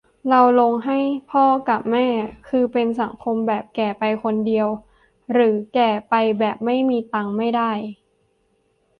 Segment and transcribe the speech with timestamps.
[0.29, 0.99] เราลงให้
[1.31, 2.07] พ่อกะแม่
[2.49, 4.67] คือเป็นสังคมแบบแก่ไปคนเดียว
[5.31, 7.71] หรือแก่ไปแบบไม่มีตังค์ไม่ได้